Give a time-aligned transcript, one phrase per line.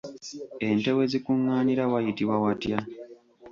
[0.67, 2.77] Ente we zikungaanira wayitibwa watya?